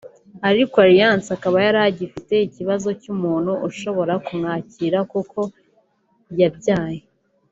ariko 0.49 0.75
Alliance 0.85 1.29
akaba 1.37 1.57
yari 1.65 1.79
agifite 1.89 2.33
ikibazo 2.47 2.89
cy’umuntu 3.01 3.51
ushobora 3.69 4.13
kumwakira 4.25 4.99
kuko 5.11 5.39
yabyaye 6.39 7.01